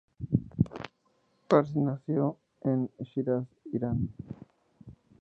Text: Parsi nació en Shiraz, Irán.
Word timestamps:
Parsi 1.47 1.79
nació 1.79 2.35
en 2.61 2.89
Shiraz, 3.01 3.45
Irán. 3.71 4.09